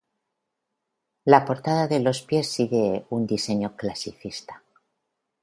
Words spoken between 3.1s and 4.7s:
un diseño clasicista.